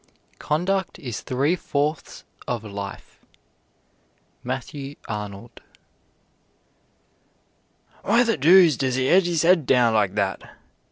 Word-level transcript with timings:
Conduct 0.39 0.97
is 0.97 1.21
three 1.21 1.55
fourths 1.55 2.23
of 2.47 2.63
life. 2.63 3.19
MATTHEW 4.43 4.95
ARNOLD. 5.07 5.61
"Why 8.01 8.23
the 8.23 8.35
doose 8.35 8.77
de 8.77 8.87
'e 8.89 9.13
'old 9.13 9.27
'is 9.27 9.45
'ead 9.45 9.67
down 9.67 9.93
like 9.93 10.15
that?" 10.15 10.57